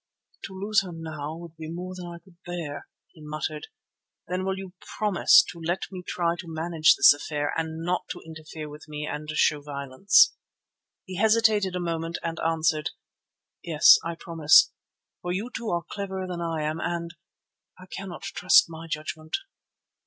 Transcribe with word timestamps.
"To 0.45 0.59
lose 0.59 0.81
her 0.81 0.91
now 0.91 1.35
would 1.37 1.55
be 1.57 1.69
more 1.69 1.93
than 1.95 2.07
I 2.07 2.17
could 2.17 2.37
bear," 2.43 2.87
he 3.09 3.21
muttered. 3.23 3.67
"Then 4.27 4.43
will 4.43 4.57
you 4.57 4.73
promise 4.97 5.43
to 5.51 5.59
let 5.61 5.83
me 5.91 6.01
try 6.01 6.33
to 6.39 6.47
manage 6.51 6.95
this 6.95 7.13
affair 7.13 7.53
and 7.55 7.85
not 7.85 8.07
to 8.09 8.21
interfere 8.25 8.67
with 8.67 8.87
me 8.87 9.05
and 9.07 9.29
show 9.29 9.61
violence?" 9.61 10.33
He 11.05 11.17
hesitated 11.17 11.75
a 11.75 11.79
moment 11.79 12.17
and 12.23 12.39
answered: 12.39 12.89
"Yes, 13.61 13.99
I 14.03 14.15
promise, 14.15 14.71
for 15.21 15.31
you 15.33 15.51
two 15.55 15.69
are 15.69 15.83
cleverer 15.87 16.25
than 16.25 16.41
I 16.41 16.63
am 16.63 16.79
and—I 16.79 17.85
cannot 17.85 18.23
trust 18.23 18.65
my 18.71 18.87
judgment." 18.87 19.37